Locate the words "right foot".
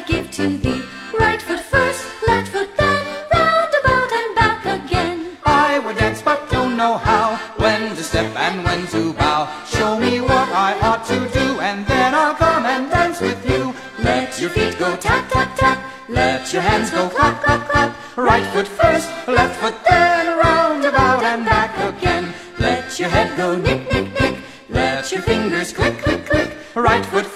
1.12-1.60, 18.16-18.68, 26.74-27.26